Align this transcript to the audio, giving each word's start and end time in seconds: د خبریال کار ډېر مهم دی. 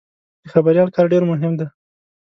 د 0.43 0.45
خبریال 0.53 0.89
کار 0.95 1.05
ډېر 1.13 1.23
مهم 1.31 1.53
دی. 1.59 1.67